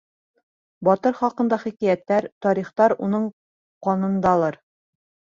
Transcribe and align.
Батыр 0.87 1.17
хаҡында 1.17 1.59
хикәйәттәр, 1.63 2.27
тарихтар 2.45 2.95
уның 3.09 3.27
ҡанындалыр. 3.89 4.57